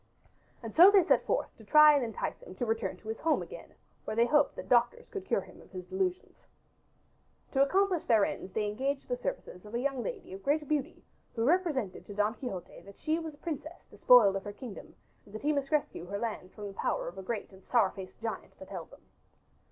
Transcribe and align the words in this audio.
And 0.63 0.75
so 0.75 0.89
they 0.89 1.03
set 1.03 1.27
forth 1.27 1.55
to 1.57 1.63
try 1.63 1.93
and 1.93 2.03
entice 2.03 2.41
him 2.41 2.55
to 2.55 2.65
return 2.65 2.97
to 2.97 3.07
his 3.07 3.19
home 3.19 3.43
again 3.43 3.75
where 4.03 4.15
they 4.15 4.25
hoped 4.25 4.55
that 4.55 4.67
doctors 4.67 5.07
could 5.09 5.27
cure 5.27 5.41
him 5.41 5.61
of 5.61 5.69
his 5.69 5.85
delusions. 5.85 6.47
To 7.51 7.61
accomplish 7.61 8.05
their 8.05 8.25
ends 8.25 8.51
they 8.51 8.65
engaged 8.67 9.07
the 9.07 9.15
services 9.15 9.63
of 9.63 9.75
a 9.75 9.79
young 9.79 10.01
lady 10.01 10.33
of 10.33 10.41
great 10.41 10.67
beauty 10.67 11.03
who 11.35 11.45
represented 11.45 12.07
to 12.07 12.15
Don 12.15 12.33
Quixote 12.33 12.81
that 12.81 12.97
she 12.97 13.19
was 13.19 13.35
a 13.35 13.43
princess 13.43 13.85
despoiled 13.91 14.35
of 14.35 14.43
her 14.43 14.53
kingdom, 14.53 14.95
and 15.23 15.35
that 15.35 15.43
he 15.43 15.53
must 15.53 15.69
rescue 15.69 16.05
her 16.07 16.17
lands 16.17 16.51
from 16.55 16.65
the 16.65 16.73
power 16.73 17.07
of 17.07 17.19
a 17.19 17.21
great 17.21 17.51
and 17.51 17.63
sour 17.63 17.91
faced 17.91 18.19
giant 18.19 18.57
that 18.57 18.69
held 18.69 18.89
them. 18.89 19.03